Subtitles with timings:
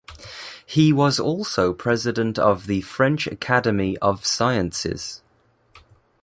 [0.65, 5.21] He was also president of the French Academy of Sciences.